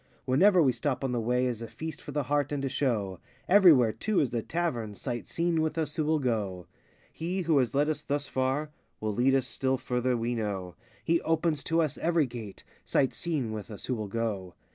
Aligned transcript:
Wherever 0.25 0.63
we 0.63 0.71
stop 0.71 1.03
on 1.03 1.11
the 1.11 1.19
way 1.21 1.45
Is 1.45 1.61
a 1.61 1.67
feast 1.67 2.01
for 2.01 2.11
the 2.11 2.23
heart, 2.23 2.51
and 2.51 2.65
a 2.65 2.69
show; 2.69 3.19
Everywhere, 3.47 3.91
too, 3.93 4.19
is 4.19 4.33
a 4.33 4.41
tavern, 4.41 4.95
Sight 4.95 5.27
seeing 5.27 5.61
with 5.61 5.77
us, 5.77 5.95
who 5.95 6.03
will 6.05 6.17
go? 6.17 6.65
90 7.09 7.09
He 7.13 7.41
who 7.43 7.59
has 7.59 7.75
led 7.75 7.87
us 7.87 8.01
thus 8.01 8.27
far 8.27 8.71
Will 8.99 9.13
lead 9.13 9.35
us 9.35 9.45
still 9.45 9.77
further, 9.77 10.17
we 10.17 10.33
know: 10.33 10.73
He 11.05 11.21
opens 11.21 11.63
to 11.65 11.83
us 11.83 11.99
every 11.99 12.25
gate, 12.25 12.63
Sight 12.83 13.13
seeing 13.13 13.51
with 13.53 13.69
us, 13.69 13.85
who 13.85 13.93
will 13.93 14.07
go? 14.07 14.55